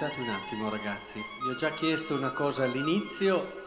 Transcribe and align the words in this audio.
aspettate 0.00 0.20
un 0.22 0.30
attimo 0.30 0.70
ragazzi, 0.70 1.22
vi 1.42 1.50
ho 1.50 1.56
già 1.56 1.70
chiesto 1.72 2.14
una 2.14 2.30
cosa 2.30 2.64
all'inizio. 2.64 3.58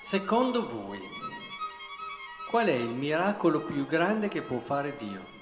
Secondo 0.00 0.68
voi, 0.68 1.00
qual 2.48 2.68
è 2.68 2.74
il 2.74 2.90
miracolo 2.90 3.62
più 3.62 3.84
grande 3.86 4.28
che 4.28 4.42
può 4.42 4.60
fare 4.60 4.96
Dio? 4.96 5.38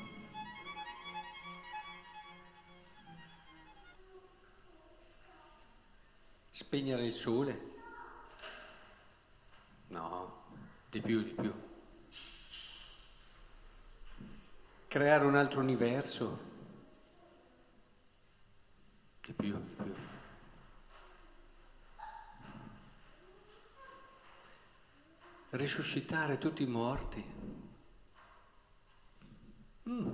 Spegnere 6.51 7.05
il 7.05 7.13
sole? 7.13 7.73
No, 9.89 10.45
di 10.89 11.01
più, 11.03 11.23
di 11.23 11.35
più. 11.35 11.53
Creare 14.89 15.27
un 15.27 15.37
altro 15.37 15.61
universo? 15.61 16.48
Di 19.29 19.35
più, 19.35 19.59
di 19.59 19.75
più. 19.83 19.95
Risuscitare 25.51 26.39
tutti 26.39 26.63
i 26.63 26.67
morti. 26.67 27.23
Mm. 29.87 30.11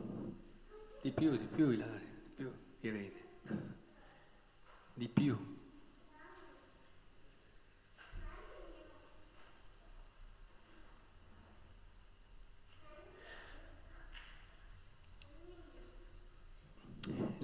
Di 1.00 1.12
più, 1.12 1.36
di 1.36 1.46
più, 1.46 1.70
Ilaria, 1.70 2.08
di 2.24 2.32
più, 2.34 2.52
Irene. 2.80 3.24
Di 4.94 5.08
più. 5.08 5.62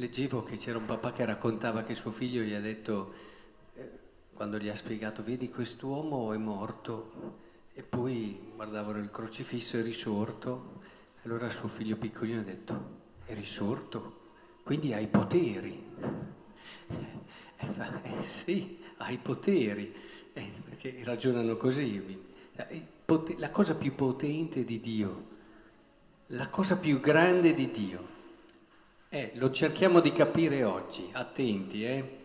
Leggevo 0.00 0.44
che 0.44 0.56
c'era 0.56 0.78
un 0.78 0.86
papà 0.86 1.12
che 1.12 1.26
raccontava 1.26 1.82
che 1.82 1.94
suo 1.94 2.10
figlio 2.10 2.40
gli 2.40 2.54
ha 2.54 2.60
detto, 2.60 3.12
eh, 3.74 3.90
quando 4.32 4.56
gli 4.56 4.70
ha 4.70 4.74
spiegato, 4.74 5.22
vedi 5.22 5.50
quest'uomo 5.50 6.32
è 6.32 6.38
morto, 6.38 7.12
e 7.74 7.82
poi 7.82 8.52
guardavano 8.54 8.96
il 8.96 9.10
crocifisso, 9.10 9.76
è 9.76 9.82
risorto, 9.82 10.80
allora 11.24 11.50
suo 11.50 11.68
figlio 11.68 11.96
piccolino 11.96 12.40
ha 12.40 12.44
detto, 12.44 13.00
è 13.26 13.34
risorto, 13.34 14.20
quindi 14.62 14.94
hai 14.94 15.06
poteri. 15.06 15.84
E 17.58 17.66
fa, 17.66 18.02
eh 18.02 18.22
sì, 18.22 18.78
hai 18.96 19.18
poteri, 19.18 19.94
eh, 20.32 20.50
perché 20.64 20.98
ragionano 21.04 21.58
così. 21.58 22.18
La 23.36 23.50
cosa 23.50 23.74
più 23.74 23.94
potente 23.94 24.64
di 24.64 24.80
Dio, 24.80 25.24
la 26.28 26.48
cosa 26.48 26.78
più 26.78 27.00
grande 27.00 27.52
di 27.52 27.70
Dio 27.70 28.19
eh, 29.12 29.32
lo 29.34 29.50
cerchiamo 29.50 29.98
di 29.98 30.12
capire 30.12 30.62
oggi, 30.62 31.08
attenti, 31.12 31.84
eh. 31.84 32.18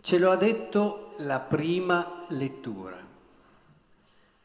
Ce 0.00 0.18
lo 0.18 0.30
ha 0.30 0.36
detto 0.36 1.14
la 1.18 1.40
prima 1.40 2.24
lettura. 2.28 2.96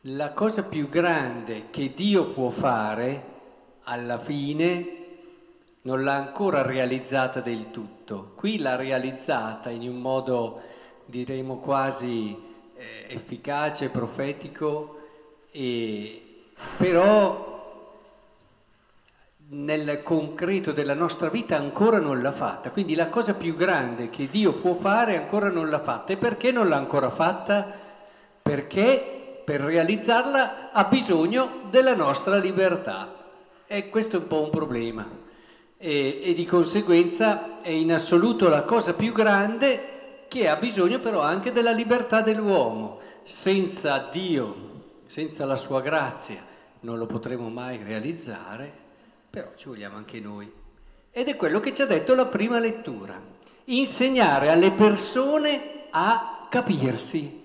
La 0.03 0.33
cosa 0.33 0.63
più 0.63 0.89
grande 0.89 1.69
che 1.69 1.93
Dio 1.93 2.31
può 2.31 2.49
fare, 2.49 3.23
alla 3.83 4.17
fine, 4.17 4.97
non 5.83 6.03
l'ha 6.03 6.15
ancora 6.15 6.63
realizzata 6.63 7.39
del 7.39 7.69
tutto. 7.69 8.31
Qui 8.35 8.57
l'ha 8.57 8.75
realizzata 8.75 9.69
in 9.69 9.87
un 9.87 10.01
modo, 10.01 10.61
diremo, 11.05 11.57
quasi 11.57 12.35
eh, 12.75 13.05
efficace, 13.09 13.89
profetico, 13.89 15.01
e, 15.51 16.45
però 16.77 17.48
nel 19.51 20.03
concreto 20.03 20.71
della 20.71 20.93
nostra 20.93 21.29
vita 21.29 21.55
ancora 21.55 21.99
non 21.99 22.21
l'ha 22.21 22.31
fatta. 22.31 22.69
Quindi 22.69 22.93
la 22.93 23.09
cosa 23.09 23.33
più 23.33 23.55
grande 23.55 24.09
che 24.09 24.27
Dio 24.29 24.53
può 24.53 24.75
fare 24.75 25.17
ancora 25.17 25.49
non 25.49 25.69
l'ha 25.69 25.79
fatta. 25.79 26.13
E 26.13 26.17
perché 26.17 26.51
non 26.51 26.67
l'ha 26.67 26.75
ancora 26.75 27.09
fatta? 27.09 27.65
Perché 28.41 29.41
per 29.43 29.61
realizzarla 29.61 30.71
ha 30.71 30.83
bisogno 30.83 31.61
della 31.69 31.95
nostra 31.95 32.37
libertà. 32.37 33.15
E 33.65 33.89
questo 33.89 34.17
è 34.17 34.19
un 34.19 34.27
po' 34.27 34.43
un 34.43 34.49
problema. 34.51 35.07
E, 35.77 36.21
e 36.23 36.33
di 36.35 36.45
conseguenza 36.45 37.61
è 37.61 37.69
in 37.69 37.91
assoluto 37.91 38.49
la 38.49 38.63
cosa 38.63 38.93
più 38.93 39.13
grande 39.13 40.25
che 40.27 40.47
ha 40.47 40.57
bisogno 40.57 40.99
però 40.99 41.21
anche 41.21 41.51
della 41.51 41.71
libertà 41.71 42.21
dell'uomo. 42.21 42.99
Senza 43.23 44.09
Dio, 44.11 44.55
senza 45.07 45.45
la 45.45 45.55
sua 45.55 45.81
grazia, 45.81 46.45
non 46.81 46.99
lo 46.99 47.07
potremo 47.07 47.49
mai 47.49 47.81
realizzare 47.83 48.78
però 49.29 49.51
ci 49.55 49.67
vogliamo 49.67 49.97
anche 49.97 50.19
noi. 50.19 50.51
Ed 51.11 51.27
è 51.27 51.35
quello 51.35 51.59
che 51.59 51.73
ci 51.73 51.81
ha 51.81 51.85
detto 51.85 52.15
la 52.15 52.25
prima 52.25 52.59
lettura, 52.59 53.21
insegnare 53.65 54.49
alle 54.49 54.71
persone 54.71 55.87
a 55.91 56.47
capirsi. 56.49 57.37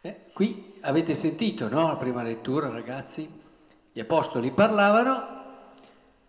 Eh, 0.00 0.20
qui 0.32 0.74
avete 0.80 1.14
sentito, 1.14 1.68
no? 1.68 1.86
La 1.86 1.96
prima 1.96 2.22
lettura, 2.22 2.68
ragazzi? 2.68 3.28
Gli 3.92 4.00
apostoli 4.00 4.50
parlavano 4.50 5.34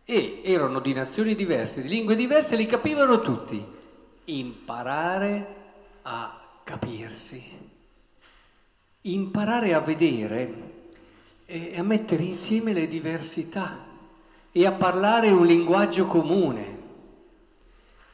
e 0.04 0.42
erano 0.44 0.80
di 0.80 0.94
nazioni 0.94 1.36
diverse, 1.36 1.82
di 1.82 1.90
lingue 1.90 2.16
diverse, 2.16 2.56
li 2.56 2.66
capivano 2.66 3.22
tutti. 3.22 3.76
Imparare 4.26 5.56
a 6.04 6.42
capirsi, 6.64 7.44
imparare 9.02 9.74
a 9.74 9.80
vedere 9.80 10.77
e 11.50 11.76
a 11.78 11.82
mettere 11.82 12.24
insieme 12.24 12.74
le 12.74 12.90
diversità 12.90 13.86
e 14.52 14.66
a 14.66 14.74
parlare 14.74 15.30
un 15.30 15.46
linguaggio 15.46 16.06
comune. 16.06 16.76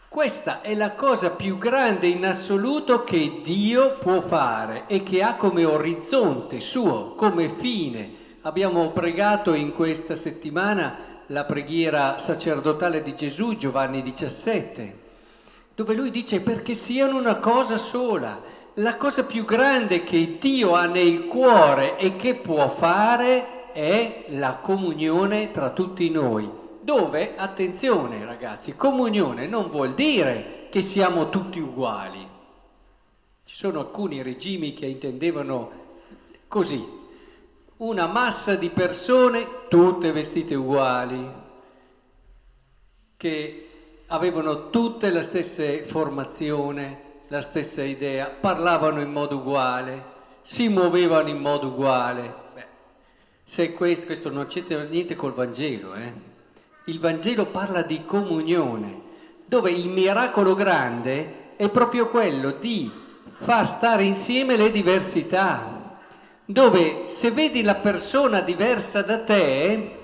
Questa 0.07 0.61
è 0.61 0.75
la 0.75 0.91
cosa 0.91 1.31
più 1.31 1.57
grande 1.57 2.05
in 2.05 2.23
assoluto 2.23 3.03
che 3.03 3.41
Dio 3.43 3.97
può 3.97 4.21
fare 4.21 4.83
e 4.85 5.01
che 5.01 5.23
ha 5.23 5.33
come 5.33 5.65
orizzonte 5.65 6.59
suo, 6.59 7.15
come 7.15 7.49
fine. 7.49 8.21
Abbiamo 8.41 8.91
pregato 8.91 9.55
in 9.55 9.73
questa 9.73 10.15
settimana 10.15 11.21
la 11.27 11.45
preghiera 11.45 12.19
sacerdotale 12.19 13.01
di 13.01 13.15
Gesù, 13.15 13.55
Giovanni 13.55 14.03
17, 14.03 14.99
dove 15.73 15.95
lui 15.95 16.11
dice 16.11 16.39
perché 16.41 16.75
siano 16.75 17.17
una 17.17 17.37
cosa 17.37 17.79
sola 17.79 18.52
la 18.77 18.97
cosa 18.97 19.25
più 19.25 19.45
grande 19.45 20.03
che 20.03 20.37
Dio 20.39 20.73
ha 20.73 20.85
nel 20.85 21.27
cuore 21.27 21.97
e 21.97 22.15
che 22.15 22.35
può 22.35 22.69
fare 22.69 23.71
è 23.71 24.25
la 24.29 24.55
comunione 24.55 25.51
tra 25.51 25.69
tutti 25.71 26.09
noi. 26.09 26.49
Dove, 26.81 27.35
attenzione 27.37 28.25
ragazzi, 28.25 28.75
comunione 28.75 29.47
non 29.47 29.69
vuol 29.69 29.93
dire 29.93 30.67
che 30.69 30.81
siamo 30.81 31.29
tutti 31.29 31.59
uguali. 31.59 32.27
Ci 33.45 33.55
sono 33.55 33.79
alcuni 33.79 34.21
regimi 34.23 34.73
che 34.73 34.87
intendevano 34.87 35.81
così, 36.47 36.83
una 37.77 38.07
massa 38.07 38.55
di 38.55 38.69
persone 38.69 39.67
tutte 39.69 40.11
vestite 40.11 40.55
uguali, 40.55 41.31
che 43.17 43.67
avevano 44.07 44.69
tutte 44.69 45.11
la 45.11 45.23
stessa 45.23 45.63
formazione, 45.85 47.02
la 47.33 47.41
stessa 47.41 47.81
idea, 47.81 48.27
parlavano 48.27 49.01
in 49.01 49.11
modo 49.11 49.37
uguale, 49.37 50.03
si 50.43 50.67
muovevano 50.67 51.29
in 51.29 51.39
modo 51.39 51.69
uguale. 51.69 52.31
Beh, 52.53 52.65
se 53.43 53.73
questo, 53.73 54.05
questo 54.05 54.29
non 54.29 54.45
c'entra 54.45 54.83
niente 54.83 55.15
col 55.15 55.33
Vangelo, 55.33 55.95
eh? 55.95 56.13
il 56.85 56.99
Vangelo 56.99 57.47
parla 57.47 57.81
di 57.81 58.05
comunione, 58.05 59.01
dove 59.45 59.71
il 59.71 59.87
miracolo 59.87 60.53
grande 60.53 61.55
è 61.55 61.69
proprio 61.69 62.07
quello 62.09 62.51
di 62.51 62.91
far 63.31 63.67
stare 63.67 64.03
insieme 64.03 64.55
le 64.55 64.69
diversità, 64.69 65.97
dove 66.45 67.05
se 67.07 67.31
vedi 67.31 67.63
la 67.63 67.75
persona 67.75 68.41
diversa 68.41 69.01
da 69.01 69.23
te, 69.23 69.97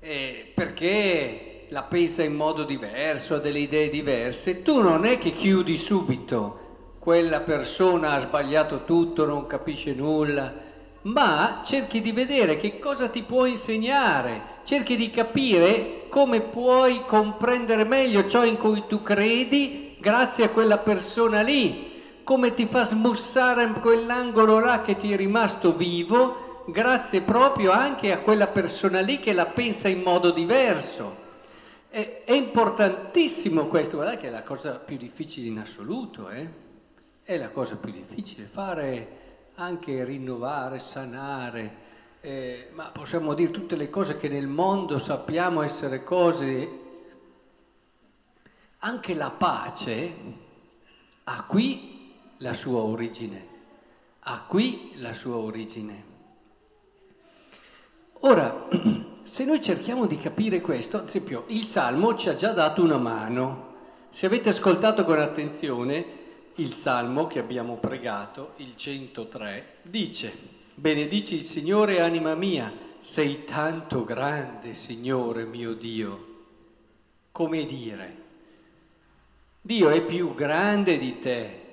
eh, 0.00 0.52
perché 0.52 1.47
la 1.70 1.82
pensa 1.82 2.22
in 2.22 2.34
modo 2.34 2.64
diverso, 2.64 3.34
ha 3.34 3.38
delle 3.38 3.58
idee 3.58 3.90
diverse, 3.90 4.62
tu 4.62 4.80
non 4.80 5.04
è 5.04 5.18
che 5.18 5.32
chiudi 5.32 5.76
subito, 5.76 6.66
quella 6.98 7.40
persona 7.40 8.12
ha 8.12 8.20
sbagliato 8.20 8.84
tutto, 8.84 9.26
non 9.26 9.46
capisce 9.46 9.92
nulla, 9.92 10.52
ma 11.02 11.62
cerchi 11.64 12.00
di 12.00 12.12
vedere 12.12 12.56
che 12.56 12.78
cosa 12.78 13.08
ti 13.08 13.22
può 13.22 13.44
insegnare, 13.44 14.56
cerchi 14.64 14.96
di 14.96 15.10
capire 15.10 16.06
come 16.08 16.40
puoi 16.40 17.04
comprendere 17.06 17.84
meglio 17.84 18.26
ciò 18.28 18.44
in 18.44 18.56
cui 18.56 18.84
tu 18.88 19.02
credi 19.02 19.96
grazie 20.00 20.44
a 20.44 20.50
quella 20.50 20.78
persona 20.78 21.42
lì, 21.42 21.96
come 22.24 22.54
ti 22.54 22.66
fa 22.66 22.84
smussare 22.84 23.70
quell'angolo 23.80 24.58
là 24.58 24.82
che 24.82 24.96
ti 24.96 25.12
è 25.12 25.16
rimasto 25.16 25.74
vivo 25.74 26.46
grazie 26.66 27.22
proprio 27.22 27.72
anche 27.72 28.12
a 28.12 28.18
quella 28.18 28.46
persona 28.46 29.00
lì 29.00 29.20
che 29.20 29.32
la 29.32 29.46
pensa 29.46 29.88
in 29.88 30.02
modo 30.02 30.30
diverso. 30.30 31.26
È, 31.88 32.22
è 32.24 32.32
importantissimo 32.32 33.66
questo, 33.66 33.96
guardate 33.96 34.18
che 34.18 34.28
è 34.28 34.30
la 34.30 34.42
cosa 34.42 34.78
più 34.78 34.96
difficile 34.96 35.48
in 35.48 35.58
assoluto, 35.58 36.28
eh? 36.28 36.66
è 37.22 37.36
la 37.36 37.50
cosa 37.50 37.76
più 37.76 37.92
difficile, 37.92 38.46
fare 38.46 39.16
anche 39.54 40.04
rinnovare, 40.04 40.78
sanare, 40.78 41.86
eh, 42.20 42.68
ma 42.72 42.90
possiamo 42.90 43.34
dire 43.34 43.50
tutte 43.50 43.76
le 43.76 43.90
cose 43.90 44.16
che 44.16 44.28
nel 44.28 44.46
mondo 44.46 44.98
sappiamo 44.98 45.62
essere 45.62 46.02
cose 46.02 46.86
Anche 48.80 49.14
la 49.14 49.30
pace 49.30 50.14
ha 51.24 51.44
qui 51.46 52.14
la 52.38 52.54
sua 52.54 52.78
origine, 52.78 53.46
ha 54.20 54.44
qui 54.46 54.92
la 54.94 55.14
sua 55.14 55.36
origine. 55.36 56.04
Ora, 58.20 58.68
se 59.28 59.44
noi 59.44 59.60
cerchiamo 59.60 60.06
di 60.06 60.16
capire 60.16 60.62
questo, 60.62 60.96
ad 60.96 61.08
esempio, 61.08 61.44
il 61.48 61.64
Salmo 61.64 62.16
ci 62.16 62.30
ha 62.30 62.34
già 62.34 62.52
dato 62.52 62.82
una 62.82 62.96
mano. 62.96 63.74
Se 64.08 64.24
avete 64.24 64.48
ascoltato 64.48 65.04
con 65.04 65.18
attenzione, 65.18 66.04
il 66.54 66.72
Salmo 66.72 67.26
che 67.26 67.38
abbiamo 67.38 67.76
pregato, 67.76 68.52
il 68.56 68.72
103, 68.74 69.80
dice, 69.82 70.32
benedici 70.74 71.34
il 71.34 71.42
Signore 71.44 72.00
anima 72.00 72.34
mia, 72.34 72.72
sei 73.00 73.44
tanto 73.44 74.02
grande, 74.02 74.72
Signore 74.72 75.44
mio 75.44 75.74
Dio. 75.74 76.24
Come 77.30 77.66
dire, 77.66 78.16
Dio 79.60 79.90
è 79.90 80.00
più 80.00 80.34
grande 80.34 80.96
di 80.96 81.20
te, 81.20 81.66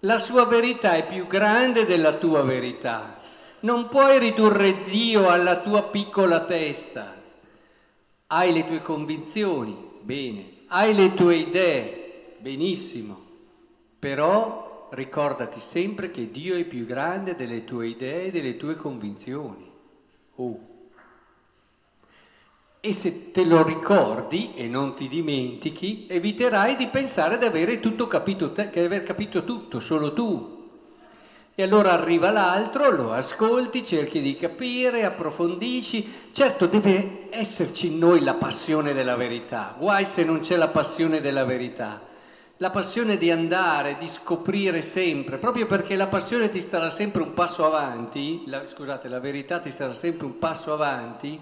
la 0.00 0.18
sua 0.18 0.44
verità 0.46 0.96
è 0.96 1.06
più 1.06 1.28
grande 1.28 1.86
della 1.86 2.14
tua 2.14 2.42
verità. 2.42 3.20
Non 3.60 3.88
puoi 3.88 4.18
ridurre 4.18 4.84
Dio 4.84 5.28
alla 5.28 5.60
tua 5.60 5.84
piccola 5.84 6.44
testa. 6.44 7.14
Hai 8.26 8.52
le 8.52 8.66
tue 8.66 8.82
convinzioni, 8.82 9.74
bene, 10.02 10.64
hai 10.68 10.94
le 10.94 11.14
tue 11.14 11.36
idee, 11.36 12.34
benissimo, 12.38 13.18
però 13.98 14.88
ricordati 14.90 15.60
sempre 15.60 16.10
che 16.10 16.30
Dio 16.30 16.54
è 16.54 16.64
più 16.64 16.84
grande 16.84 17.34
delle 17.34 17.64
tue 17.64 17.88
idee 17.88 18.26
e 18.26 18.30
delle 18.30 18.56
tue 18.56 18.76
convinzioni. 18.76 19.70
Oh. 20.36 20.60
E 22.80 22.92
se 22.92 23.32
te 23.32 23.44
lo 23.44 23.62
ricordi 23.64 24.52
e 24.54 24.68
non 24.68 24.94
ti 24.94 25.08
dimentichi, 25.08 26.06
eviterai 26.08 26.76
di 26.76 26.88
pensare 26.88 27.38
di 27.38 27.46
avere 27.46 27.80
tutto 27.80 28.06
capito 28.06 28.52
te, 28.52 28.68
che 28.70 28.84
aver 28.84 29.02
capito 29.02 29.44
tutto, 29.44 29.80
solo 29.80 30.12
tu. 30.12 30.55
E 31.58 31.62
allora 31.62 31.92
arriva 31.92 32.30
l'altro, 32.30 32.90
lo 32.90 33.12
ascolti, 33.14 33.82
cerchi 33.82 34.20
di 34.20 34.36
capire, 34.36 35.06
approfondisci. 35.06 36.28
Certo, 36.30 36.66
deve 36.66 37.28
esserci 37.30 37.86
in 37.86 37.98
noi 37.98 38.20
la 38.20 38.34
passione 38.34 38.92
della 38.92 39.16
verità. 39.16 39.74
Guai 39.78 40.04
se 40.04 40.22
non 40.22 40.40
c'è 40.40 40.56
la 40.56 40.68
passione 40.68 41.22
della 41.22 41.46
verità. 41.46 42.02
La 42.58 42.68
passione 42.68 43.16
di 43.16 43.30
andare, 43.30 43.96
di 43.98 44.06
scoprire 44.06 44.82
sempre, 44.82 45.38
proprio 45.38 45.64
perché 45.64 45.96
la 45.96 46.08
passione 46.08 46.50
ti 46.50 46.60
starà 46.60 46.90
sempre 46.90 47.22
un 47.22 47.32
passo 47.32 47.64
avanti, 47.64 48.42
la, 48.46 48.68
scusate, 48.68 49.08
la 49.08 49.20
verità 49.20 49.58
ti 49.58 49.70
starà 49.72 49.94
sempre 49.94 50.26
un 50.26 50.38
passo 50.38 50.74
avanti, 50.74 51.40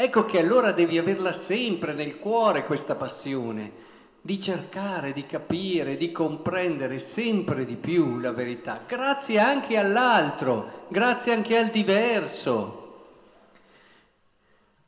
Ecco 0.00 0.24
che 0.24 0.38
allora 0.38 0.70
devi 0.70 0.96
averla 0.96 1.32
sempre 1.32 1.92
nel 1.92 2.20
cuore 2.20 2.62
questa 2.62 2.94
passione, 2.94 3.72
di 4.20 4.40
cercare, 4.40 5.12
di 5.12 5.26
capire, 5.26 5.96
di 5.96 6.12
comprendere 6.12 6.98
sempre 6.98 7.64
di 7.64 7.76
più 7.76 8.18
la 8.18 8.32
verità, 8.32 8.82
grazie 8.86 9.38
anche 9.38 9.76
all'altro, 9.76 10.86
grazie 10.88 11.32
anche 11.32 11.56
al 11.56 11.68
diverso. 11.68 12.86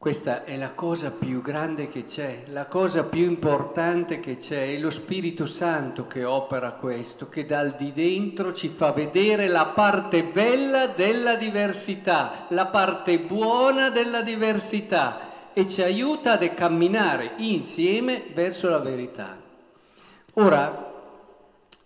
Questa 0.01 0.45
è 0.45 0.57
la 0.57 0.71
cosa 0.71 1.11
più 1.11 1.43
grande 1.43 1.91
che 1.91 2.07
c'è, 2.07 2.45
la 2.47 2.65
cosa 2.65 3.05
più 3.05 3.25
importante 3.25 4.19
che 4.19 4.39
c'è, 4.39 4.75
è 4.75 4.79
lo 4.79 4.89
Spirito 4.89 5.45
Santo 5.45 6.07
che 6.07 6.25
opera 6.25 6.73
questo, 6.73 7.29
che 7.29 7.45
dal 7.45 7.77
di 7.77 7.93
dentro 7.93 8.55
ci 8.55 8.69
fa 8.69 8.93
vedere 8.93 9.47
la 9.49 9.67
parte 9.67 10.25
bella 10.25 10.87
della 10.87 11.37
diversità, 11.37 12.47
la 12.49 12.65
parte 12.69 13.19
buona 13.19 13.91
della 13.91 14.23
diversità 14.23 15.30
e 15.61 15.69
ci 15.69 15.83
aiuta 15.83 16.39
a 16.39 16.49
camminare 16.49 17.35
insieme 17.37 18.25
verso 18.33 18.71
la 18.71 18.79
verità. 18.79 19.39
Ora, 20.35 20.91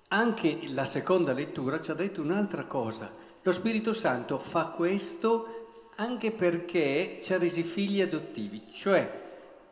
anche 0.07 0.61
la 0.69 0.85
seconda 0.85 1.33
lettura 1.33 1.81
ci 1.81 1.91
ha 1.91 1.95
detto 1.95 2.23
un'altra 2.23 2.67
cosa. 2.67 3.11
Lo 3.43 3.51
Spirito 3.51 3.93
Santo 3.93 4.39
fa 4.39 4.67
questo 4.67 5.89
anche 5.97 6.31
perché 6.31 7.19
ci 7.21 7.33
ha 7.33 7.39
resi 7.39 7.65
figli 7.65 8.01
adottivi, 8.01 8.63
cioè 8.73 9.23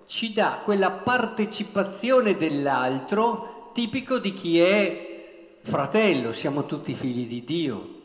ci 0.06 0.32
dà 0.32 0.62
quella 0.64 0.90
partecipazione 0.90 2.37
dell'altro 2.37 3.70
tipico 3.72 4.19
di 4.19 4.34
chi 4.34 4.58
è 4.58 5.58
fratello, 5.62 6.32
siamo 6.32 6.66
tutti 6.66 6.94
figli 6.94 7.28
di 7.28 7.44
Dio. 7.44 8.01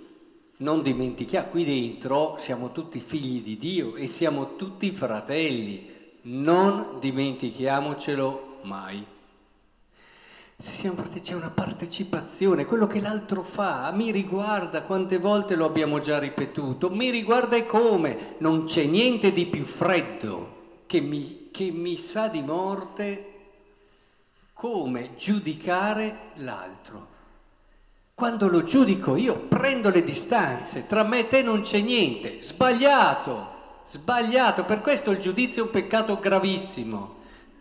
Non 0.60 0.82
dimentichiamo, 0.82 1.50
qui 1.50 1.66
dentro 1.66 2.38
siamo 2.40 2.72
tutti 2.72 3.00
figli 3.00 3.44
di 3.44 3.60
Dio 3.60 3.96
e 3.96 4.08
siamo 4.08 4.56
tutti 4.56 4.92
fratelli, 4.92 5.88
non 6.24 6.98
dimentichiamocelo 7.00 8.62
mai. 8.64 9.06
Se 10.58 10.74
siamo 10.74 10.96
fratelli 10.96 11.22
c'è 11.22 11.36
una 11.36 11.52
partecipazione, 11.52 12.66
quello 12.66 12.88
che 12.88 13.02
l'altro 13.02 13.44
fa 13.44 13.92
mi 13.92 14.10
riguarda, 14.10 14.82
quante 14.82 15.20
volte 15.20 15.56
lo 15.56 15.66
abbiamo 15.66 16.00
già 16.00 16.18
ripetuto, 16.18 16.90
mi 16.90 17.12
riguarda 17.12 17.56
e 17.56 17.68
come, 17.68 18.36
non 18.40 18.64
c'è 18.66 18.86
niente 18.86 19.32
di 19.34 19.46
più 19.46 19.64
freddo 19.64 20.82
che 20.88 21.02
mi, 21.02 21.50
che 21.52 21.70
mi 21.70 21.98
sa 21.98 22.30
di 22.30 22.42
morte 22.42 23.34
come 24.54 25.12
giudicare 25.18 26.32
l'altro. 26.38 27.17
Quando 28.20 28.48
lo 28.48 28.64
giudico 28.64 29.16
io 29.16 29.38
prendo 29.48 29.92
le 29.92 30.04
distanze, 30.04 30.88
tra 30.88 31.04
me 31.04 31.20
e 31.20 31.28
te 31.28 31.44
non 31.44 31.62
c'è 31.62 31.80
niente, 31.82 32.40
sbagliato, 32.42 33.48
sbagliato, 33.86 34.66
per 34.66 34.82
questo 34.82 35.12
il 35.12 35.20
giudizio 35.20 35.62
è 35.62 35.66
un 35.68 35.72
peccato 35.72 36.18
gravissimo. 36.18 37.16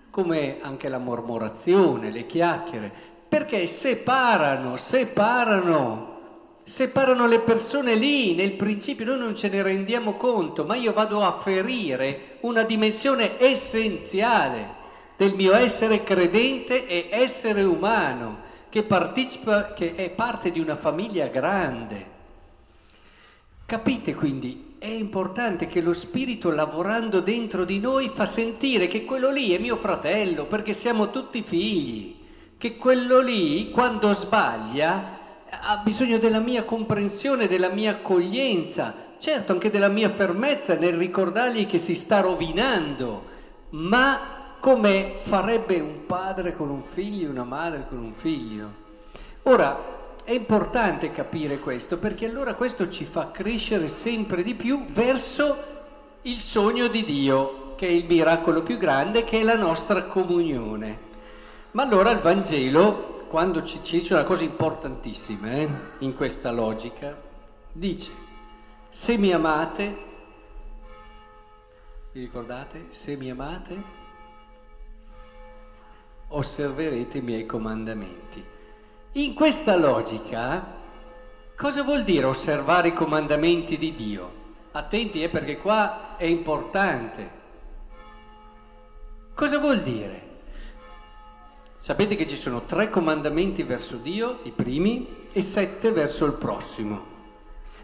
Come 0.09 0.57
anche 0.63 0.89
la 0.89 0.97
mormorazione, 0.97 2.11
le 2.11 2.25
chiacchiere, 2.25 2.91
perché 3.29 3.67
separano, 3.67 4.79
separano, 4.79 6.21
separano 6.65 7.27
le 7.27 7.41
persone 7.41 7.95
lì, 7.95 8.35
nel 8.35 8.53
principio. 8.53 9.05
Noi 9.05 9.19
non 9.19 9.37
ce 9.37 9.51
ne 9.51 9.61
rendiamo 9.61 10.15
conto, 10.15 10.65
ma 10.65 10.75
io 10.75 10.95
vado 10.95 11.23
a 11.23 11.39
ferire 11.39 12.39
una 12.41 12.63
dimensione 12.63 13.39
essenziale 13.39 14.69
del 15.19 15.35
mio 15.35 15.55
essere 15.55 16.03
credente 16.03 16.87
e 16.87 17.09
essere 17.11 17.63
umano, 17.63 18.45
che 18.77 18.83
partecipa, 18.83 19.73
che 19.73 19.95
è 19.95 20.11
parte 20.11 20.53
di 20.53 20.61
una 20.61 20.77
famiglia 20.77 21.29
grande. 21.29 22.07
Capite 23.65 24.15
quindi 24.15 24.75
è 24.79 24.89
importante 24.89 25.67
che 25.67 25.81
lo 25.81 25.95
Spirito 25.95 26.51
lavorando 26.51 27.21
dentro 27.21 27.65
di 27.65 27.79
noi 27.79 28.11
fa 28.13 28.27
sentire 28.27 28.87
che 28.87 29.07
quello 29.07 29.31
lì 29.31 29.55
è 29.55 29.59
mio 29.59 29.77
fratello, 29.77 30.45
perché 30.45 30.75
siamo 30.75 31.09
tutti 31.09 31.43
figli, 31.43 32.17
che 32.59 32.77
quello 32.77 33.21
lì 33.21 33.71
quando 33.71 34.13
sbaglia 34.13 35.21
ha 35.49 35.81
bisogno 35.83 36.19
della 36.19 36.41
mia 36.41 36.65
comprensione, 36.65 37.49
della 37.49 37.71
mia 37.71 37.93
accoglienza, 37.93 39.15
certo 39.19 39.53
anche 39.53 39.71
della 39.71 39.89
mia 39.89 40.11
fermezza 40.11 40.75
nel 40.75 40.99
ricordargli 40.99 41.67
che 41.67 41.79
si 41.79 41.95
sta 41.95 42.21
rovinando, 42.21 43.25
ma 43.71 44.36
come 44.67 45.19
farebbe 45.23 45.79
un 45.79 46.07
padre 46.07 46.57
con 46.57 46.71
un 46.71 46.83
figlio, 46.83 47.31
una 47.31 47.45
madre 47.45 47.87
con 47.89 47.99
un 47.99 48.15
figlio. 48.15 48.69
Ora, 49.45 50.19
è 50.25 50.33
importante 50.33 51.13
capire 51.13 51.61
questo 51.61 51.99
perché 51.99 52.27
allora 52.27 52.55
questo 52.55 52.91
ci 52.91 53.05
fa 53.05 53.31
crescere 53.31 53.89
sempre 53.89 54.43
di 54.43 54.55
più 54.55 54.87
verso 54.87 55.57
il 56.23 56.41
sogno 56.41 56.89
di 56.89 57.05
Dio, 57.05 57.77
che 57.77 57.87
è 57.87 57.91
il 57.91 58.07
miracolo 58.07 58.65
più 58.65 58.77
grande, 58.77 59.23
che 59.23 59.39
è 59.39 59.45
la 59.45 59.55
nostra 59.55 60.03
comunione. 60.07 60.99
Ma 61.71 61.85
allora 61.85 62.11
il 62.11 62.19
Vangelo, 62.19 63.25
quando 63.29 63.63
ci, 63.63 63.79
ci 63.85 64.01
dice 64.01 64.15
una 64.15 64.25
cosa 64.25 64.43
importantissima 64.43 65.53
eh, 65.53 65.69
in 65.99 66.17
questa 66.17 66.51
logica, 66.51 67.17
dice, 67.71 68.11
se 68.89 69.17
mi 69.17 69.31
amate, 69.31 69.97
vi 72.11 72.21
ricordate? 72.21 72.87
Se 72.89 73.15
mi 73.15 73.31
amate, 73.31 74.06
osserverete 76.29 77.19
i 77.19 77.23
miei 77.23 77.47
comandamenti. 77.47 78.45
In 79.13 79.35
questa 79.35 79.77
logica, 79.77 80.75
cosa 81.57 81.83
vuol 81.83 82.05
dire 82.05 82.27
osservare 82.27 82.89
i 82.89 82.93
comandamenti 82.93 83.79
di 83.79 83.95
Dio? 83.95 84.45
Attenti, 84.73 85.23
eh, 85.23 85.29
perché 85.29 85.57
qua 85.59 86.17
è 86.17 86.25
importante. 86.25 87.31
Cosa 89.35 89.59
vuol 89.59 89.81
dire? 89.81 90.25
Sapete 91.81 92.17
che 92.17 92.27
ci 92.27 92.37
sono 92.37 92.63
tre 92.63 92.91
comandamenti 92.91 93.63
verso 93.63 93.97
Dio, 93.97 94.41
i 94.43 94.51
primi, 94.51 95.29
e 95.33 95.41
sette 95.41 95.93
verso 95.93 96.25
il 96.25 96.33
prossimo. 96.33 97.15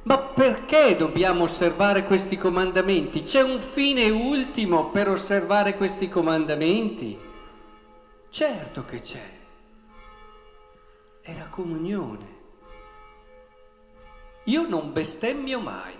Ma 0.04 0.18
perché 0.18 0.96
dobbiamo 0.96 1.44
osservare 1.44 2.04
questi 2.04 2.36
comandamenti? 2.36 3.22
C'è 3.22 3.40
un 3.40 3.60
fine 3.60 4.10
ultimo 4.10 4.90
per 4.90 5.08
osservare 5.08 5.76
questi 5.76 6.08
comandamenti? 6.08 7.30
Certo 8.32 8.86
che 8.86 9.02
c'è 9.02 9.30
è 11.20 11.36
la 11.36 11.48
comunione. 11.50 12.26
Io 14.44 14.66
non 14.66 14.90
bestemmio 14.90 15.60
mai, 15.60 15.92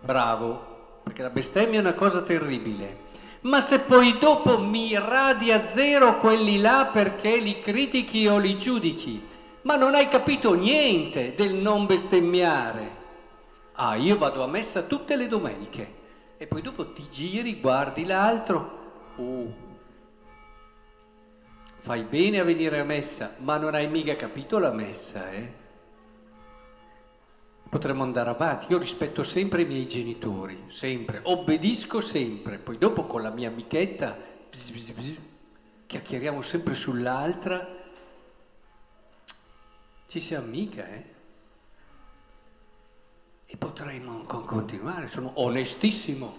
bravo, 0.00 1.00
perché 1.04 1.22
la 1.22 1.30
bestemmia 1.30 1.78
è 1.78 1.82
una 1.82 1.94
cosa 1.94 2.22
terribile, 2.22 3.08
Ma 3.42 3.60
se 3.60 3.78
poi 3.82 4.18
dopo 4.18 4.58
mi 4.58 4.92
radi 4.98 5.52
a 5.52 5.70
zero 5.70 6.18
quelli 6.18 6.60
là 6.60 6.90
perché 6.92 7.36
li 7.36 7.60
critichi 7.60 8.26
o 8.26 8.38
li 8.38 8.58
giudichi, 8.58 9.24
ma 9.62 9.76
non 9.76 9.94
hai 9.94 10.08
capito 10.08 10.54
niente 10.54 11.36
del 11.36 11.54
non 11.54 11.86
bestemmiare. 11.86 12.96
Ah, 13.74 13.94
io 13.94 14.18
vado 14.18 14.42
a 14.42 14.48
messa 14.48 14.82
tutte 14.82 15.14
le 15.14 15.28
domeniche 15.28 15.94
e 16.36 16.48
poi 16.48 16.62
dopo 16.62 16.92
ti 16.92 17.08
giri, 17.12 17.60
guardi 17.60 18.04
l'altro. 18.04 19.12
Oh, 19.18 19.68
fai 21.80 22.02
bene 22.02 22.38
a 22.38 22.44
venire 22.44 22.78
a 22.78 22.84
messa, 22.84 23.36
ma 23.38 23.56
non 23.56 23.74
hai 23.74 23.88
mica 23.88 24.14
capito 24.14 24.58
la 24.58 24.70
messa, 24.70 25.30
eh? 25.30 25.58
Potremmo 27.68 28.02
andare 28.02 28.30
avanti, 28.30 28.70
io 28.70 28.78
rispetto 28.78 29.22
sempre 29.22 29.62
i 29.62 29.64
miei 29.64 29.88
genitori, 29.88 30.64
sempre, 30.66 31.20
obbedisco 31.22 32.00
sempre, 32.00 32.58
poi 32.58 32.78
dopo 32.78 33.04
con 33.04 33.22
la 33.22 33.30
mia 33.30 33.48
amichetta 33.48 34.16
bzz, 34.50 34.70
bzz, 34.70 34.90
bzz, 34.90 35.16
chiacchieriamo 35.86 36.42
sempre 36.42 36.74
sull'altra, 36.74 37.78
ci 40.08 40.20
si 40.20 40.34
amica, 40.34 40.86
eh? 40.86 41.04
E 43.46 43.56
potremmo 43.56 44.22
continuare, 44.24 45.08
sono 45.08 45.32
onestissimo, 45.34 46.36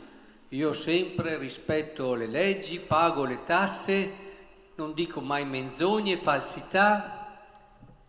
io 0.50 0.74
sempre 0.74 1.38
rispetto 1.38 2.14
le 2.14 2.28
leggi, 2.28 2.80
pago 2.80 3.26
le 3.26 3.44
tasse, 3.46 4.30
non 4.76 4.94
dico 4.94 5.22
mai 5.22 5.46
menzogne, 5.46 6.18
falsità 6.18 7.40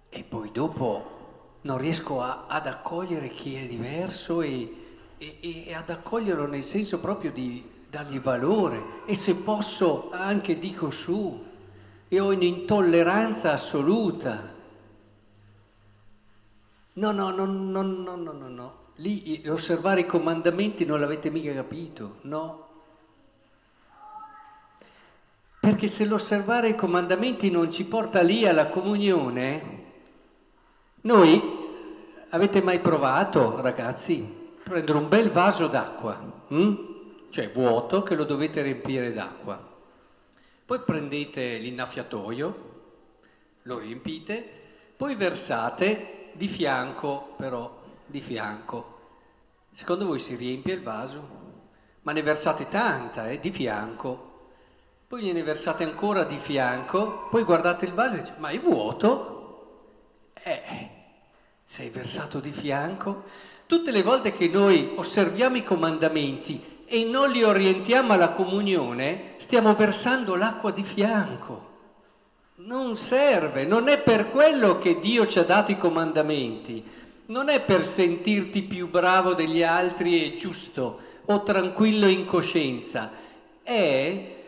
e 0.09 0.23
poi 0.23 0.51
dopo 0.53 1.21
non 1.63 1.79
riesco 1.79 2.21
a, 2.21 2.47
ad 2.47 2.67
accogliere 2.67 3.31
chi 3.31 3.55
è 3.55 3.67
diverso 3.67 4.43
e, 4.43 4.75
e, 5.19 5.39
e, 5.41 5.75
ad 5.75 5.91
accoglierlo 5.91 6.47
nel 6.47 6.63
senso 6.63 6.99
proprio 6.99 7.33
di 7.33 7.65
dargli 7.89 8.21
valore 8.21 9.05
e 9.07 9.15
se 9.15 9.35
posso 9.35 10.11
anche 10.13 10.59
dico 10.59 10.91
su 10.91 11.45
e 12.09 12.21
ho 12.21 12.29
un'intolleranza 12.29 13.53
assoluta. 13.53 14.51
No, 16.95 17.11
no, 17.11 17.31
no, 17.31 17.45
no, 17.47 17.83
no, 17.83 18.17
no, 18.17 18.33
no, 18.33 18.49
no. 18.49 18.81
Lì 18.97 19.43
osservare 19.49 20.01
i 20.01 20.07
comandamenti 20.07 20.85
non 20.85 21.01
l'avete 21.01 21.31
mica 21.31 21.55
capito, 21.55 22.17
no? 22.23 22.72
Perché 25.63 25.87
se 25.87 26.07
l'osservare 26.07 26.71
i 26.71 26.75
comandamenti 26.75 27.49
non 27.49 27.71
ci 27.71 27.85
porta 27.85 28.21
lì 28.21 28.45
alla 28.49 28.67
comunione, 28.67 29.85
noi 31.03 31.41
avete 32.31 32.61
mai 32.61 32.81
provato, 32.81 33.61
ragazzi, 33.61 34.57
prendere 34.61 34.99
un 34.99 35.09
bel 35.09 35.31
vaso 35.31 35.69
d'acqua, 35.69 36.19
hm? 36.49 36.75
cioè 37.31 37.53
vuoto, 37.53 38.03
che 38.03 38.17
lo 38.17 38.25
dovete 38.25 38.61
riempire 38.61 39.13
d'acqua. 39.13 39.57
Poi 40.67 40.81
prendete 40.81 41.59
l'innaffiatoio, 41.59 42.71
lo 43.63 43.79
riempite, 43.79 44.45
poi 44.97 45.15
versate 45.15 46.31
di 46.33 46.49
fianco, 46.49 47.35
però, 47.37 47.83
di 48.05 48.21
fianco. 48.21 48.99
Secondo 49.75 50.07
voi 50.07 50.19
si 50.19 50.35
riempie 50.35 50.75
il 50.75 50.83
vaso? 50.83 51.25
Ma 52.03 52.11
ne 52.11 52.23
versate 52.23 52.67
tanta, 52.69 53.31
eh, 53.31 53.39
di 53.39 53.53
fianco. 53.53 54.31
Poi 55.13 55.25
gliene 55.25 55.43
versate 55.43 55.85
ancora 55.85 56.25
di 56.25 56.39
fianco, 56.39 57.29
poi 57.31 57.43
guardate 57.43 57.85
il 57.85 57.93
vaso 57.93 58.15
e 58.15 58.21
dice, 58.21 58.33
ma 58.39 58.49
è 58.49 58.59
vuoto? 58.59 60.31
Eh, 60.43 60.89
sei 61.67 61.91
versato 61.91 62.41
di 62.41 62.51
fianco. 62.51 63.25
Tutte 63.67 63.91
le 63.91 64.03
volte 64.03 64.33
che 64.33 64.49
noi 64.49 64.93
osserviamo 64.97 65.59
i 65.59 65.65
comandamenti 65.65 66.85
e 66.87 67.05
non 67.05 67.29
li 67.31 67.43
orientiamo 67.43 68.15
alla 68.15 68.31
comunione, 68.31 69.35
stiamo 69.37 69.75
versando 69.75 70.35
l'acqua 70.35 70.71
di 70.71 70.83
fianco. 70.83 71.69
Non 72.55 72.97
serve, 72.97 73.67
non 73.67 73.89
è 73.89 73.99
per 73.99 74.31
quello 74.31 74.79
che 74.79 74.99
Dio 74.99 75.27
ci 75.27 75.39
ha 75.39 75.45
dato 75.45 75.73
i 75.73 75.77
comandamenti, 75.77 76.83
non 77.27 77.51
è 77.51 77.61
per 77.61 77.85
sentirti 77.85 78.63
più 78.63 78.89
bravo 78.89 79.35
degli 79.35 79.63
altri 79.63 80.25
e 80.25 80.37
giusto 80.37 81.01
o 81.27 81.43
tranquillo 81.43 82.07
in 82.07 82.25
coscienza, 82.25 83.11
è 83.63 84.41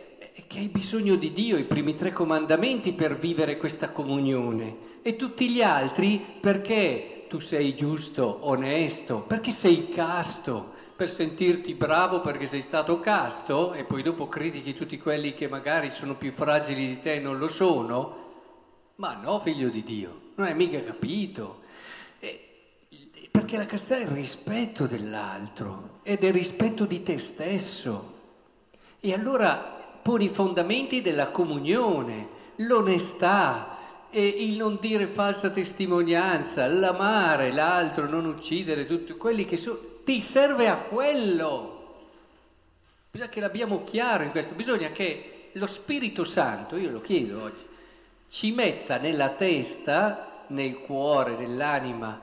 che 0.47 0.59
hai 0.59 0.67
bisogno 0.67 1.15
di 1.15 1.33
Dio, 1.33 1.57
i 1.57 1.63
primi 1.63 1.95
tre 1.95 2.11
comandamenti 2.11 2.93
per 2.93 3.17
vivere 3.17 3.57
questa 3.57 3.89
comunione 3.89 4.93
e 5.01 5.15
tutti 5.15 5.49
gli 5.49 5.61
altri 5.61 6.23
perché 6.39 7.25
tu 7.27 7.39
sei 7.39 7.75
giusto, 7.75 8.39
onesto, 8.41 9.21
perché 9.21 9.51
sei 9.51 9.89
casto, 9.89 10.73
per 10.95 11.09
sentirti 11.09 11.73
bravo 11.73 12.21
perché 12.21 12.47
sei 12.47 12.61
stato 12.61 12.99
casto 12.99 13.73
e 13.73 13.83
poi 13.83 14.01
dopo 14.01 14.27
critichi 14.27 14.73
tutti 14.73 14.97
quelli 14.97 15.33
che 15.33 15.47
magari 15.47 15.91
sono 15.91 16.15
più 16.15 16.31
fragili 16.31 16.87
di 16.87 17.01
te 17.01 17.15
e 17.15 17.19
non 17.19 17.37
lo 17.37 17.49
sono. 17.49 18.23
Ma 18.95 19.13
no, 19.15 19.39
figlio 19.41 19.69
di 19.69 19.83
Dio, 19.83 20.21
non 20.35 20.47
hai 20.47 20.55
mica 20.55 20.81
capito. 20.83 21.63
perché 23.29 23.57
la 23.57 23.65
castità 23.65 23.97
è 23.97 24.03
il 24.03 24.07
rispetto 24.07 24.87
dell'altro 24.87 25.99
ed 26.03 26.23
è 26.23 26.27
il 26.27 26.33
rispetto 26.33 26.85
di 26.85 27.03
te 27.03 27.19
stesso. 27.19 28.13
E 29.01 29.13
allora 29.13 29.74
poni 30.05 30.25
i 30.25 30.29
fondamenti 30.29 31.01
della 31.01 31.29
comunione, 31.29 32.27
l'onestà, 32.57 33.75
il 34.11 34.55
non 34.55 34.77
dire 34.79 35.07
falsa 35.07 35.49
testimonianza, 35.49 36.67
l'amare 36.67 37.51
l'altro, 37.51 38.07
non 38.07 38.27
uccidere, 38.27 38.85
tutti 38.85 39.13
quelli 39.13 39.45
che 39.45 39.57
sono, 39.57 39.79
ti 40.03 40.21
serve 40.21 40.67
a 40.67 40.77
quello. 40.77 42.03
Bisogna 43.09 43.31
che 43.31 43.39
l'abbiamo 43.39 43.83
chiaro 43.83 44.21
in 44.21 44.29
questo, 44.29 44.53
bisogna 44.53 44.91
che 44.91 45.49
lo 45.53 45.65
Spirito 45.65 46.23
Santo, 46.23 46.75
io 46.75 46.91
lo 46.91 47.01
chiedo 47.01 47.41
oggi, 47.41 47.65
ci 48.29 48.51
metta 48.51 48.97
nella 48.97 49.29
testa, 49.29 50.43
nel 50.49 50.81
cuore, 50.81 51.35
nell'anima, 51.35 52.21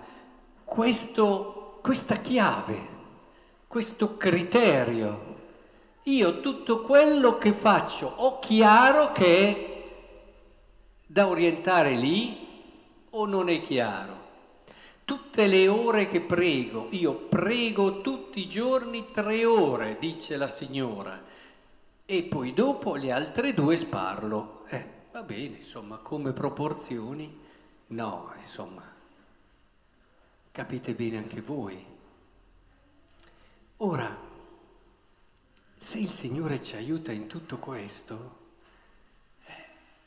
questo, 0.62 1.80
questa 1.82 2.14
chiave, 2.18 2.86
questo 3.66 4.16
criterio. 4.16 5.31
Io 6.04 6.40
tutto 6.40 6.80
quello 6.82 7.38
che 7.38 7.52
faccio 7.52 8.06
ho 8.09 8.40
chiaro 8.40 9.12
che 9.12 9.49
è 9.49 9.90
da 11.06 11.28
orientare 11.28 11.94
lì 11.94 12.37
o 13.11 13.25
non 13.26 13.49
è 13.49 13.62
chiaro? 13.62 14.21
Tutte 15.04 15.47
le 15.47 15.68
ore 15.68 16.09
che 16.09 16.21
prego, 16.21 16.88
io 16.90 17.14
prego 17.14 18.00
tutti 18.00 18.40
i 18.40 18.49
giorni 18.49 19.12
tre 19.12 19.44
ore, 19.44 19.97
dice 20.00 20.37
la 20.37 20.49
signora, 20.49 21.23
e 22.04 22.23
poi 22.25 22.52
dopo 22.52 22.97
le 22.97 23.12
altre 23.12 23.54
due 23.54 23.76
sparlo. 23.76 24.64
Eh, 24.68 24.85
va 25.12 25.23
bene, 25.23 25.59
insomma, 25.59 25.99
come 25.99 26.32
proporzioni? 26.32 27.38
No, 27.88 28.32
insomma, 28.40 28.82
capite 30.50 30.94
bene 30.94 31.18
anche 31.18 31.40
voi. 31.40 31.85
Ora, 33.78 34.30
se 35.82 35.98
il 35.98 36.10
Signore 36.10 36.62
ci 36.62 36.76
aiuta 36.76 37.10
in 37.10 37.26
tutto 37.26 37.56
questo, 37.56 38.38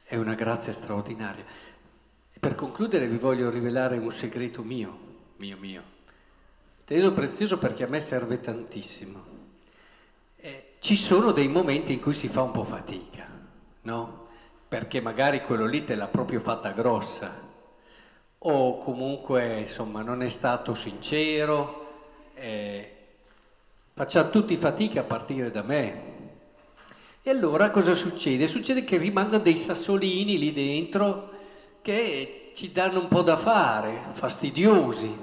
è 0.05 0.15
una 0.15 0.34
grazia 0.34 0.72
straordinaria. 0.72 1.44
Per 2.39 2.55
concludere 2.55 3.08
vi 3.08 3.17
voglio 3.17 3.50
rivelare 3.50 3.98
un 3.98 4.10
segreto 4.10 4.63
mio, 4.63 4.98
mio 5.36 5.58
mio. 5.58 5.84
Tenendo 6.86 7.13
prezioso 7.13 7.58
perché 7.58 7.84
a 7.84 7.88
me 7.88 8.00
serve 8.00 8.39
tantissimo. 8.39 9.24
Eh, 10.38 10.75
ci 10.79 10.96
sono 10.96 11.34
dei 11.34 11.50
momenti 11.50 11.91
in 11.91 12.00
cui 12.00 12.13
si 12.13 12.29
fa 12.29 12.41
un 12.41 12.51
po' 12.51 12.63
fatica, 12.63 13.27
no? 13.82 14.27
Perché 14.70 15.01
magari 15.01 15.44
quello 15.44 15.65
lì 15.65 15.84
te 15.84 15.96
l'ha 15.96 16.08
proprio 16.08 16.39
fatta 16.39 16.72
grossa, 16.72 17.38
o 18.38 18.77
comunque 18.77 19.60
insomma 19.60 20.01
non 20.01 20.24
è 20.24 20.29
stato 20.29 20.74
sincero, 20.74 22.32
eh, 22.34 22.95
facciamo 23.96 24.30
tutti 24.30 24.58
fatica 24.58 25.00
a 25.00 25.04
partire 25.04 25.52
da 25.52 25.62
me, 25.62 26.14
e 27.24 27.30
allora 27.30 27.72
cosa 27.72 27.96
succede? 27.96 28.50
Succede 28.50 28.84
che 28.84 28.98
rimangono 28.98 29.42
dei 29.42 29.58
sassolini 29.58 30.38
lì 30.38 30.52
dentro 30.52 31.32
che 31.82 32.52
ci 32.54 32.74
danno 32.74 33.00
un 33.00 33.08
po' 33.08 33.22
da 33.22 33.38
fare, 33.38 34.10
fastidiosi. 34.12 35.18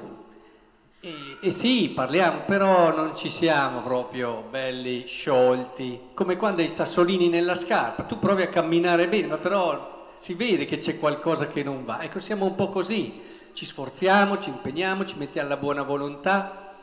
E, 1.01 1.13
e 1.41 1.51
sì, 1.51 1.93
parliamo, 1.95 2.45
però 2.47 2.95
non 2.97 3.15
ci 3.15 3.29
siamo 3.29 3.83
proprio 3.83 4.43
belli 4.49 5.05
sciolti, 5.07 6.01
come 6.15 6.37
quando 6.37 6.63
hai 6.63 6.69
i 6.69 6.71
sassolini 6.71 7.29
nella 7.29 7.55
scarpa, 7.55 8.05
tu 8.05 8.19
provi 8.19 8.43
a 8.43 8.49
camminare 8.49 9.07
bene, 9.07 9.27
ma 9.27 9.37
però 9.37 10.09
si 10.17 10.33
vede 10.33 10.65
che 10.65 10.79
c'è 10.79 10.99
qualcosa 10.99 11.47
che 11.47 11.63
non 11.63 11.85
va. 11.85 12.01
Ecco, 12.01 12.21
siamo 12.21 12.47
un 12.47 12.55
po' 12.55 12.71
così, 12.71 13.21
ci 13.53 13.67
sforziamo, 13.67 14.41
ci 14.41 14.49
impegniamo, 14.49 15.05
ci 15.05 15.19
mettiamo 15.19 15.51
la 15.51 15.57
buona 15.59 15.83
volontà. 15.83 16.75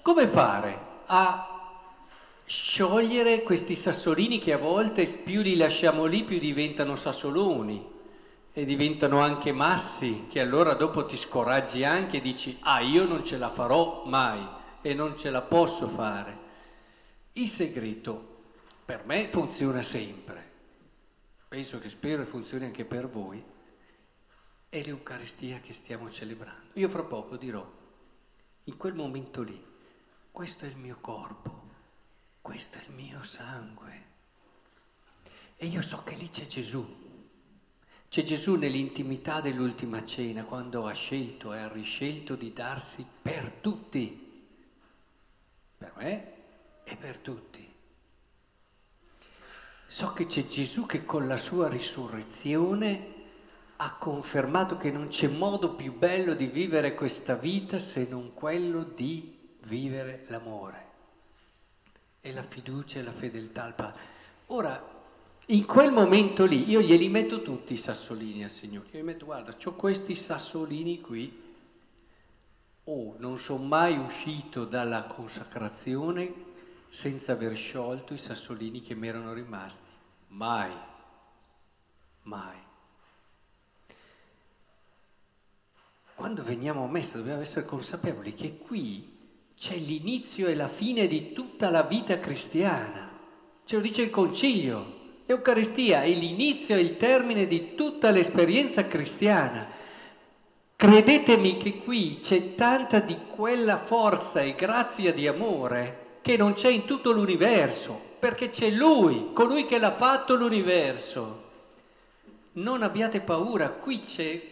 Come 0.00 0.26
fare 0.26 0.92
a 1.06 1.54
sciogliere 2.46 3.42
questi 3.42 3.74
sassolini 3.74 4.38
che 4.38 4.52
a 4.52 4.58
volte 4.58 5.06
più 5.06 5.42
li 5.42 5.56
lasciamo 5.56 6.04
lì 6.04 6.24
più 6.24 6.38
diventano 6.38 6.96
sassoloni 6.96 7.92
e 8.52 8.64
diventano 8.64 9.20
anche 9.20 9.52
massi 9.52 10.26
che 10.30 10.40
allora 10.40 10.74
dopo 10.74 11.06
ti 11.06 11.16
scoraggi 11.16 11.84
anche 11.84 12.18
e 12.18 12.20
dici 12.20 12.58
ah 12.60 12.80
io 12.80 13.06
non 13.06 13.24
ce 13.24 13.38
la 13.38 13.50
farò 13.50 14.04
mai 14.06 14.46
e 14.80 14.94
non 14.94 15.16
ce 15.16 15.30
la 15.30 15.40
posso 15.40 15.88
fare. 15.88 16.38
Il 17.32 17.48
segreto 17.48 18.42
per 18.84 19.04
me 19.06 19.28
funziona 19.28 19.82
sempre, 19.82 20.50
penso 21.48 21.78
che 21.78 21.88
spero 21.88 22.24
funzioni 22.26 22.66
anche 22.66 22.84
per 22.84 23.08
voi, 23.08 23.42
è 24.68 24.82
l'Eucaristia 24.82 25.60
che 25.60 25.72
stiamo 25.72 26.10
celebrando. 26.10 26.70
Io 26.74 26.88
fra 26.88 27.02
poco 27.02 27.36
dirò, 27.36 27.66
in 28.64 28.76
quel 28.76 28.94
momento 28.94 29.42
lì, 29.42 29.60
questo 30.34 30.64
è 30.64 30.68
il 30.68 30.76
mio 30.76 30.96
corpo, 31.00 31.62
questo 32.40 32.76
è 32.78 32.80
il 32.84 32.92
mio 32.92 33.22
sangue. 33.22 34.02
E 35.54 35.66
io 35.66 35.80
so 35.80 36.02
che 36.02 36.16
lì 36.16 36.28
c'è 36.28 36.48
Gesù. 36.48 36.84
C'è 38.08 38.24
Gesù 38.24 38.56
nell'intimità 38.56 39.40
dell'ultima 39.40 40.04
cena, 40.04 40.42
quando 40.42 40.88
ha 40.88 40.92
scelto 40.92 41.52
e 41.52 41.60
ha 41.60 41.68
riscelto 41.68 42.34
di 42.34 42.52
darsi 42.52 43.06
per 43.22 43.58
tutti, 43.60 44.48
per 45.78 45.92
me 45.98 46.32
e 46.82 46.96
per 46.96 47.18
tutti. 47.18 47.72
So 49.86 50.12
che 50.14 50.26
c'è 50.26 50.48
Gesù 50.48 50.84
che 50.84 51.04
con 51.04 51.28
la 51.28 51.38
sua 51.38 51.68
risurrezione 51.68 53.12
ha 53.76 53.94
confermato 53.94 54.78
che 54.78 54.90
non 54.90 55.06
c'è 55.06 55.28
modo 55.28 55.76
più 55.76 55.96
bello 55.96 56.34
di 56.34 56.46
vivere 56.48 56.96
questa 56.96 57.36
vita 57.36 57.78
se 57.78 58.08
non 58.10 58.34
quello 58.34 58.82
di 58.82 59.33
vivere 59.66 60.24
l'amore 60.28 60.92
e 62.20 62.32
la 62.32 62.42
fiducia 62.42 62.98
e 62.98 63.02
la 63.02 63.12
fedeltà 63.12 63.64
al 63.64 63.74
Padre. 63.74 64.00
Ora, 64.46 64.92
in 65.46 65.66
quel 65.66 65.92
momento 65.92 66.46
lì 66.46 66.68
io 66.70 66.80
glieli 66.80 67.08
metto 67.08 67.42
tutti 67.42 67.74
i 67.74 67.78
sassolini 67.78 68.44
al 68.44 68.50
Signore. 68.50 68.88
Io 68.92 69.00
gli 69.00 69.04
metto, 69.04 69.26
guarda, 69.26 69.54
ho 69.62 69.74
questi 69.74 70.16
sassolini 70.16 71.00
qui. 71.00 71.42
Oh, 72.84 73.14
non 73.18 73.38
sono 73.38 73.64
mai 73.64 73.96
uscito 73.98 74.64
dalla 74.64 75.04
consacrazione 75.04 76.52
senza 76.86 77.32
aver 77.32 77.56
sciolto 77.56 78.14
i 78.14 78.18
sassolini 78.18 78.80
che 78.80 78.94
mi 78.94 79.08
erano 79.08 79.32
rimasti. 79.32 79.88
Mai. 80.28 80.72
Mai. 82.22 82.58
Quando 86.14 86.42
veniamo 86.42 86.84
a 86.84 86.88
messa 86.88 87.18
dobbiamo 87.18 87.42
essere 87.42 87.66
consapevoli 87.66 88.34
che 88.34 88.56
qui 88.56 89.13
c'è 89.64 89.76
l'inizio 89.76 90.48
e 90.48 90.54
la 90.54 90.68
fine 90.68 91.06
di 91.06 91.32
tutta 91.32 91.70
la 91.70 91.84
vita 91.84 92.18
cristiana. 92.18 93.08
Ce 93.64 93.76
lo 93.76 93.80
dice 93.80 94.02
il 94.02 94.10
Concilio. 94.10 95.22
L'Eucaristia 95.24 96.02
è 96.02 96.10
l'inizio 96.10 96.76
e 96.76 96.80
il 96.80 96.98
termine 96.98 97.46
di 97.46 97.74
tutta 97.74 98.10
l'esperienza 98.10 98.86
cristiana. 98.86 99.66
Credetemi 100.76 101.56
che 101.56 101.78
qui 101.78 102.20
c'è 102.20 102.54
tanta 102.54 103.00
di 103.00 103.16
quella 103.30 103.78
forza 103.78 104.42
e 104.42 104.54
grazia 104.54 105.14
di 105.14 105.26
amore 105.26 106.18
che 106.20 106.36
non 106.36 106.52
c'è 106.52 106.68
in 106.68 106.84
tutto 106.84 107.10
l'universo, 107.10 107.98
perché 108.18 108.50
c'è 108.50 108.68
Lui, 108.68 109.30
colui 109.32 109.64
che 109.64 109.78
l'ha 109.78 109.92
fatto 109.92 110.34
l'universo. 110.34 111.42
Non 112.52 112.82
abbiate 112.82 113.22
paura, 113.22 113.70
qui 113.70 114.02
c'è, 114.02 114.42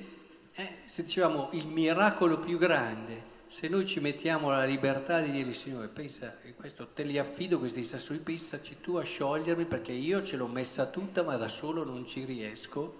eh, 0.54 0.68
se 0.86 1.04
dicevamo, 1.04 1.50
il 1.52 1.66
miracolo 1.66 2.38
più 2.38 2.56
grande 2.56 3.31
se 3.52 3.68
noi 3.68 3.86
ci 3.86 4.00
mettiamo 4.00 4.48
la 4.48 4.64
libertà 4.64 5.20
di 5.20 5.30
dire 5.30 5.52
Signore, 5.52 5.88
pensa, 5.88 6.34
questo 6.56 6.88
te 6.94 7.02
li 7.02 7.18
affido 7.18 7.58
questi 7.58 7.84
sassoi, 7.84 8.16
pensaci 8.16 8.80
tu 8.80 8.96
a 8.96 9.02
sciogliermi 9.02 9.66
perché 9.66 9.92
io 9.92 10.24
ce 10.24 10.38
l'ho 10.38 10.46
messa 10.46 10.86
tutta 10.86 11.22
ma 11.22 11.36
da 11.36 11.48
solo 11.48 11.84
non 11.84 12.06
ci 12.06 12.24
riesco, 12.24 12.96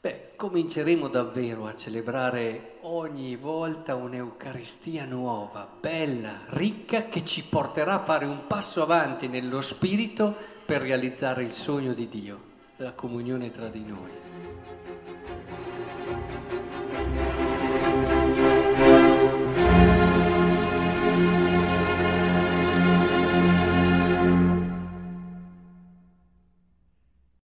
beh, 0.00 0.34
cominceremo 0.36 1.08
davvero 1.08 1.66
a 1.66 1.74
celebrare 1.74 2.76
ogni 2.82 3.34
volta 3.34 3.96
un'Eucaristia 3.96 5.04
nuova, 5.04 5.68
bella, 5.80 6.42
ricca, 6.50 7.08
che 7.08 7.24
ci 7.24 7.44
porterà 7.44 7.94
a 7.94 8.04
fare 8.04 8.24
un 8.24 8.46
passo 8.46 8.82
avanti 8.82 9.26
nello 9.26 9.62
spirito 9.62 10.32
per 10.64 10.80
realizzare 10.80 11.42
il 11.42 11.50
sogno 11.50 11.92
di 11.92 12.08
Dio, 12.08 12.40
la 12.76 12.92
comunione 12.92 13.50
tra 13.50 13.66
di 13.66 13.84
noi. 13.84 14.93